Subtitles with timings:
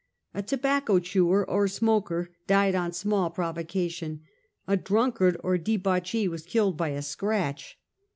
[0.33, 4.21] A tobacco chewer or smoker died on small provocation.
[4.67, 7.77] A drunkard or debauchee was killed by a scratch.